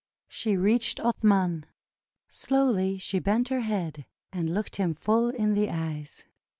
She 0.29 0.57
reached 0.57 0.97
Athman. 0.97 1.65
Slowly 2.27 2.97
she 2.97 3.19
bent 3.19 3.49
her 3.49 3.59
head 3.59 4.07
and 4.33 4.51
looked 4.51 4.77
him 4.77 4.95
full 4.95 5.29
in 5.29 5.53
the 5.53 5.69
eyes. 5.69 6.23